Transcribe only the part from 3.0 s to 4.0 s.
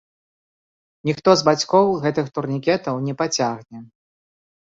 не пацягне.